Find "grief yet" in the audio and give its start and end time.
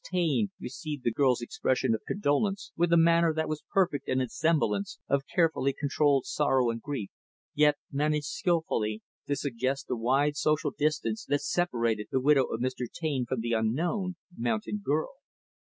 6.81-7.77